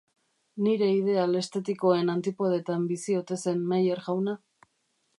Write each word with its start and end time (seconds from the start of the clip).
Nire 0.67 0.87
ideal 0.99 1.41
estetikoen 1.41 2.11
antipodetan 2.15 2.91
bizi 2.95 3.19
ote 3.23 3.41
zen 3.45 3.65
Meyer 3.75 4.07
jauna? 4.11 4.39